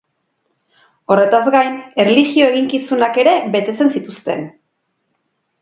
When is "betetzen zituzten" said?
3.57-4.47